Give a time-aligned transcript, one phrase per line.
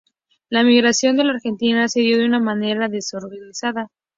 [0.49, 3.91] La migración a la Argentina se dio de una manera desorganizada.